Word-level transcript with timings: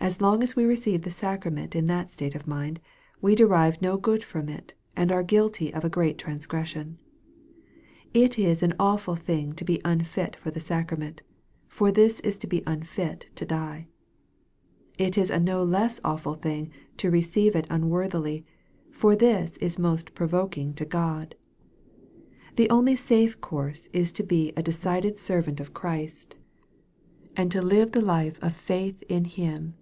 As 0.00 0.22
long 0.22 0.42
as 0.42 0.56
we 0.56 0.64
receive 0.64 1.02
the 1.02 1.10
sacrament 1.10 1.76
in 1.76 1.86
that 1.88 2.10
state 2.10 2.34
of 2.34 2.46
mind, 2.46 2.80
we 3.20 3.34
derive 3.34 3.82
no 3.82 3.98
good 3.98 4.24
from 4.24 4.48
it, 4.48 4.72
and 4.96 5.12
are 5.12 5.22
guilty 5.22 5.74
of 5.74 5.84
a 5.84 5.90
great 5.90 6.16
transgression. 6.16 6.96
It 8.14 8.38
is 8.38 8.62
an 8.62 8.72
awful 8.78 9.16
thing 9.16 9.52
to 9.54 9.66
be 9.66 9.82
unfit 9.84 10.34
for 10.36 10.50
the 10.50 10.60
sacrament, 10.60 11.20
for 11.66 11.92
this 11.92 12.20
is 12.20 12.38
to 12.38 12.46
be 12.46 12.62
unfit 12.66 13.26
to 13.34 13.44
die. 13.44 13.88
It 14.96 15.18
is 15.18 15.28
a 15.28 15.38
no 15.38 15.62
less 15.62 16.00
awful 16.02 16.36
thing 16.36 16.70
to 16.96 17.10
receive 17.10 17.54
It 17.54 17.66
unworthily, 17.68 18.46
for 18.90 19.14
this 19.14 19.58
is 19.58 19.78
most 19.78 20.14
provoking 20.14 20.72
to 20.74 20.86
God. 20.86 21.34
The 22.56 22.70
only 22.70 22.96
safe 22.96 23.38
course 23.42 23.88
is 23.88 24.10
to 24.12 24.22
be 24.22 24.54
a 24.56 24.62
decided 24.62 25.18
servant 25.18 25.60
of 25.60 25.74
Christ, 25.74 26.34
and 27.36 27.50
to 27.52 27.60
MARK, 27.60 27.68
CHAP. 27.68 27.68
XIV. 27.68 27.68
309 27.68 27.78
live 27.78 27.90
tLe 27.90 28.06
life 28.06 28.38
of 28.40 28.56
faith 28.56 29.02
in 29.10 29.24
Him. 29.26 29.74